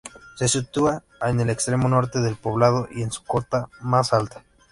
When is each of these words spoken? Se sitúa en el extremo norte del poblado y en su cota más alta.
Se 0.35 0.47
sitúa 0.47 1.03
en 1.21 1.39
el 1.41 1.51
extremo 1.51 1.87
norte 1.87 2.21
del 2.21 2.35
poblado 2.35 2.87
y 2.89 3.03
en 3.03 3.11
su 3.11 3.23
cota 3.23 3.69
más 3.81 4.13
alta. 4.13 4.43